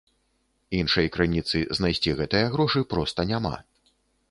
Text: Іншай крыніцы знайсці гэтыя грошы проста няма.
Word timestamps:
Іншай 0.79 1.07
крыніцы 1.17 1.61
знайсці 1.81 2.17
гэтыя 2.23 2.49
грошы 2.57 2.85
проста 2.95 3.29
няма. 3.35 3.55